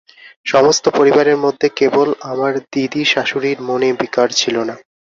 [0.45, 4.75] সমস্ত পরিবারের মধ্যে কেবল আমার দিদিশাশুড়ির মনে বিকার ছিল না।